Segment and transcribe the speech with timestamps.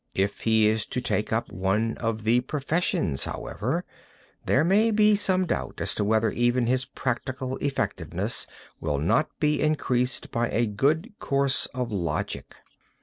[0.15, 3.85] If he is to take up one of the professions, however,
[4.47, 8.47] there may be some doubt as to whether even his practical effectiveness
[8.79, 12.55] will not be increased by a good course of logic.